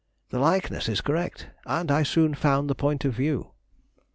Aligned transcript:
The 0.31 0.39
likeness 0.39 0.89
is 0.89 0.99
correct, 0.99 1.51
and 1.67 1.91
I 1.91 2.01
soon 2.01 2.33
found 2.33 2.71
the 2.71 2.73
point 2.73 3.05
of 3.05 3.13
view. 3.13 3.51